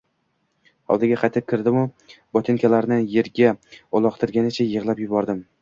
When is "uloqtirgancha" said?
4.01-4.69